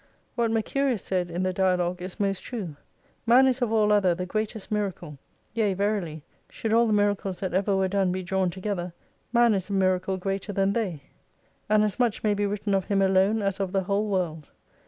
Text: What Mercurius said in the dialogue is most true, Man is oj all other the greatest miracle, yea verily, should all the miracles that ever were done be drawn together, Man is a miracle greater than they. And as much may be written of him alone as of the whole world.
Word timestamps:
What 0.33 0.49
Mercurius 0.49 1.03
said 1.03 1.29
in 1.29 1.43
the 1.43 1.53
dialogue 1.53 2.01
is 2.01 2.19
most 2.19 2.41
true, 2.41 2.75
Man 3.27 3.45
is 3.45 3.59
oj 3.59 3.69
all 3.69 3.91
other 3.91 4.15
the 4.15 4.25
greatest 4.25 4.71
miracle, 4.71 5.19
yea 5.53 5.75
verily, 5.75 6.23
should 6.49 6.73
all 6.73 6.87
the 6.87 6.91
miracles 6.91 7.39
that 7.39 7.53
ever 7.53 7.75
were 7.75 7.87
done 7.87 8.11
be 8.11 8.23
drawn 8.23 8.49
together, 8.49 8.93
Man 9.31 9.53
is 9.53 9.69
a 9.69 9.73
miracle 9.73 10.17
greater 10.17 10.51
than 10.53 10.73
they. 10.73 11.03
And 11.69 11.83
as 11.83 11.99
much 11.99 12.23
may 12.23 12.33
be 12.33 12.47
written 12.47 12.73
of 12.73 12.85
him 12.85 12.99
alone 12.99 13.43
as 13.43 13.59
of 13.59 13.73
the 13.73 13.83
whole 13.83 14.07
world. 14.07 14.47